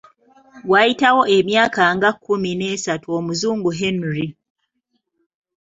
[0.71, 4.25] Waayitawo emyaka nga kkumi n'esatu Omuzungu Henry.